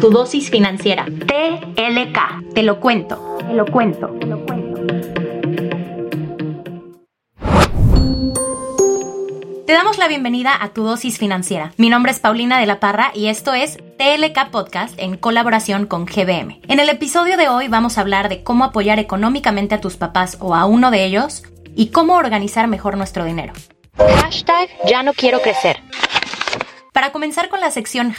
[0.00, 1.04] Tu dosis financiera.
[1.06, 2.54] TLK.
[2.54, 3.36] Te lo cuento.
[3.38, 4.06] Te lo cuento.
[4.20, 4.80] Te lo cuento.
[9.66, 11.72] Te damos la bienvenida a tu dosis financiera.
[11.78, 16.06] Mi nombre es Paulina de la Parra y esto es TLK Podcast en colaboración con
[16.06, 16.60] GBM.
[16.68, 20.36] En el episodio de hoy vamos a hablar de cómo apoyar económicamente a tus papás
[20.40, 21.42] o a uno de ellos
[21.74, 23.52] y cómo organizar mejor nuestro dinero.
[24.22, 25.82] Hashtag ya no quiero crecer.
[26.98, 28.12] Para comenzar con la sección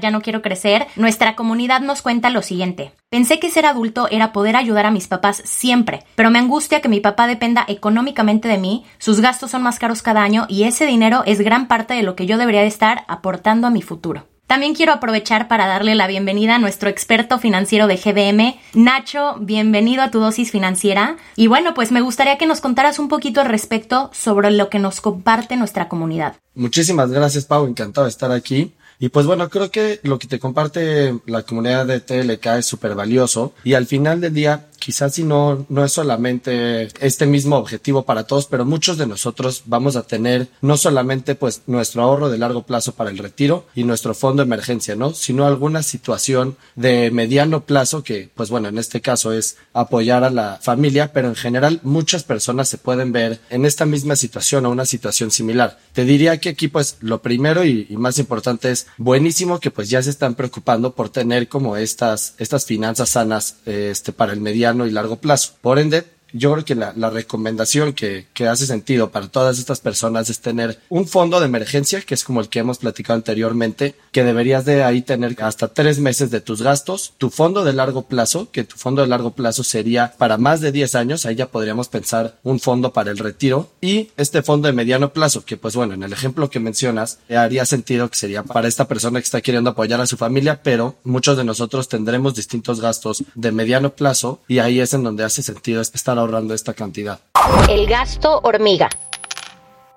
[0.00, 2.92] ya no quiero crecer, nuestra comunidad nos cuenta lo siguiente.
[3.08, 6.88] Pensé que ser adulto era poder ayudar a mis papás siempre, pero me angustia que
[6.88, 10.86] mi papá dependa económicamente de mí, sus gastos son más caros cada año y ese
[10.86, 14.29] dinero es gran parte de lo que yo debería de estar aportando a mi futuro.
[14.50, 20.02] También quiero aprovechar para darle la bienvenida a nuestro experto financiero de GBM, Nacho, bienvenido
[20.02, 21.18] a tu dosis financiera.
[21.36, 24.80] Y bueno, pues me gustaría que nos contaras un poquito al respecto sobre lo que
[24.80, 26.34] nos comparte nuestra comunidad.
[26.56, 28.72] Muchísimas gracias, Pau, encantado de estar aquí.
[28.98, 32.96] Y pues bueno, creo que lo que te comparte la comunidad de TLK es súper
[32.96, 38.02] valioso y al final del día quizás si no, no es solamente este mismo objetivo
[38.04, 42.38] para todos, pero muchos de nosotros vamos a tener no solamente pues nuestro ahorro de
[42.38, 45.12] largo plazo para el retiro y nuestro fondo de emergencia, ¿no?
[45.14, 50.30] Sino alguna situación de mediano plazo que pues bueno, en este caso es apoyar a
[50.30, 54.70] la familia, pero en general muchas personas se pueden ver en esta misma situación o
[54.70, 55.78] una situación similar.
[55.92, 60.02] Te diría que aquí pues lo primero y, más importante es buenísimo que pues ya
[60.02, 64.90] se están preocupando por tener como estas, estas finanzas sanas este, para el mediano y
[64.90, 65.54] largo plazo.
[65.60, 69.80] Por ende, yo creo que la, la recomendación que, que, hace sentido para todas estas
[69.80, 73.94] personas es tener un fondo de emergencia, que es como el que hemos platicado anteriormente,
[74.12, 78.02] que deberías de ahí tener hasta tres meses de tus gastos, tu fondo de largo
[78.02, 81.48] plazo, que tu fondo de largo plazo sería para más de 10 años, ahí ya
[81.48, 85.76] podríamos pensar un fondo para el retiro, y este fondo de mediano plazo, que pues
[85.76, 89.40] bueno, en el ejemplo que mencionas, haría sentido que sería para esta persona que está
[89.40, 94.40] queriendo apoyar a su familia, pero muchos de nosotros tendremos distintos gastos de mediano plazo,
[94.48, 97.20] y ahí es en donde hace sentido estar ahorrando esta cantidad.
[97.68, 98.88] El gasto hormiga.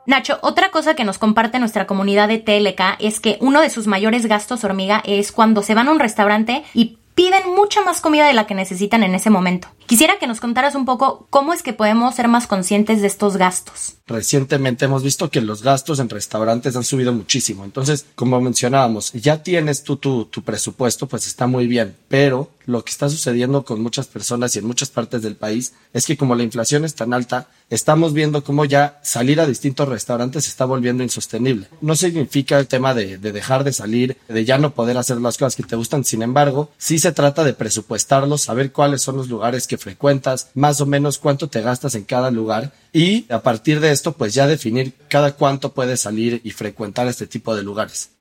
[0.05, 3.87] Nacho, otra cosa que nos comparte nuestra comunidad de TLK es que uno de sus
[3.87, 8.27] mayores gastos hormiga es cuando se van a un restaurante y piden mucha más comida
[8.27, 9.69] de la que necesitan en ese momento.
[9.85, 13.37] Quisiera que nos contaras un poco cómo es que podemos ser más conscientes de estos
[13.37, 13.97] gastos.
[14.05, 17.63] Recientemente hemos visto que los gastos en restaurantes han subido muchísimo.
[17.63, 21.95] Entonces, como mencionábamos, ya tienes tú tu, presupuesto, pues está muy bien.
[22.09, 26.05] Pero lo que está sucediendo con muchas personas y en muchas partes del país es
[26.05, 30.47] que como la inflación es tan alta, estamos viendo cómo ya salir a distintos restaurantes
[30.47, 31.67] está volviendo insostenible.
[31.81, 35.55] No significa el tema de dejar de salir, de ya no poder hacer las cosas
[35.55, 36.03] que te gustan.
[36.03, 40.81] Sin embargo, sí se trata de presupuestarlos, saber cuáles son los lugares que frecuentas, más
[40.81, 44.47] o menos cuánto te gastas en cada lugar y a partir de esto pues ya
[44.47, 48.11] definir cada cuánto puedes salir y frecuentar este tipo de lugares.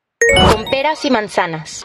[0.52, 1.84] Con peras y manzanas.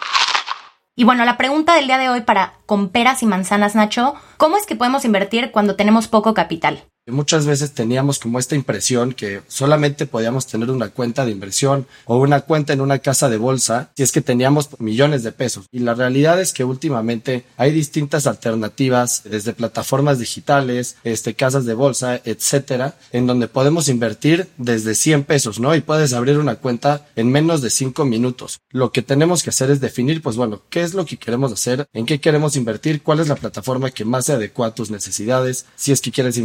[0.96, 4.58] Y bueno, la pregunta del día de hoy para con peras y manzanas, Nacho, ¿cómo
[4.58, 6.84] es que podemos invertir cuando tenemos poco capital?
[7.10, 12.18] Muchas veces teníamos como esta impresión que solamente podíamos tener una cuenta de inversión o
[12.18, 15.68] una cuenta en una casa de bolsa si es que teníamos millones de pesos.
[15.72, 21.76] Y la realidad es que últimamente hay distintas alternativas desde plataformas digitales, este, casas de
[21.76, 25.74] bolsa, etcétera, en donde podemos invertir desde 100 pesos, ¿no?
[25.76, 28.60] Y puedes abrir una cuenta en menos de 5 minutos.
[28.70, 31.88] Lo que tenemos que hacer es definir, pues bueno, qué es lo que queremos hacer,
[31.94, 35.68] en qué queremos invertir, cuál es la plataforma que más se adecua a tus necesidades,
[35.78, 36.38] si es que quieres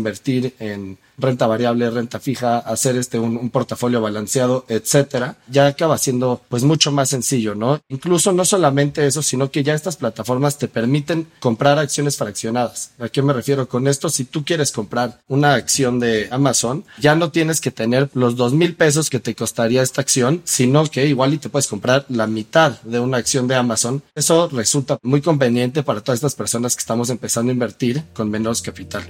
[0.58, 6.42] en renta variable, renta fija, hacer este un, un, portafolio balanceado, etcétera, ya acaba siendo
[6.48, 7.80] pues mucho más sencillo, ¿no?
[7.88, 12.92] Incluso no solamente eso, sino que ya estas plataformas te permiten comprar acciones fraccionadas.
[12.98, 14.08] ¿A qué me refiero con esto?
[14.08, 18.52] Si tú quieres comprar una acción de Amazon, ya no tienes que tener los dos
[18.52, 22.26] mil pesos que te costaría esta acción, sino que igual y te puedes comprar la
[22.26, 24.02] mitad de una acción de Amazon.
[24.14, 28.62] Eso resulta muy conveniente para todas estas personas que estamos empezando a invertir con menos
[28.62, 29.04] capital.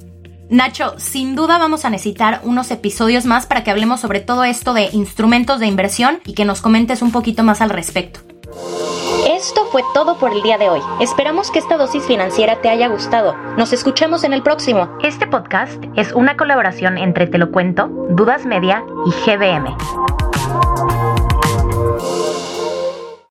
[0.52, 4.74] Nacho, sin duda vamos a necesitar unos episodios más para que hablemos sobre todo esto
[4.74, 8.20] de instrumentos de inversión y que nos comentes un poquito más al respecto.
[9.26, 10.80] Esto fue todo por el día de hoy.
[11.00, 13.34] Esperamos que esta dosis financiera te haya gustado.
[13.56, 14.90] Nos escuchamos en el próximo.
[15.02, 19.74] Este podcast es una colaboración entre Te lo cuento, Dudas Media y GBM.